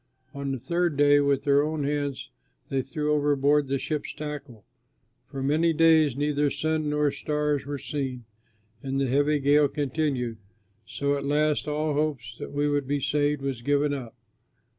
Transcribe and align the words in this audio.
On 0.33 0.51
the 0.51 0.57
third 0.57 0.97
day, 0.97 1.19
with 1.19 1.43
their 1.43 1.61
own 1.61 1.83
hands, 1.83 2.31
they 2.69 2.81
threw 2.81 3.13
overboard 3.13 3.67
the 3.67 3.77
ship's 3.77 4.11
tackle. 4.15 4.65
For 5.27 5.43
many 5.43 5.73
days 5.73 6.17
neither 6.17 6.49
sun 6.49 6.89
nor 6.89 7.11
stars 7.11 7.67
were 7.67 7.77
seen 7.77 8.25
and 8.81 8.99
the 8.99 9.05
heavy 9.05 9.37
gale 9.39 9.67
continued, 9.67 10.37
so 10.87 11.15
at 11.17 11.23
last 11.23 11.67
all 11.67 11.93
hope 11.93 12.17
that 12.39 12.51
we 12.51 12.67
would 12.67 12.87
be 12.87 12.99
saved 12.99 13.43
was 13.43 13.61
given 13.61 13.93
up. 13.93 14.15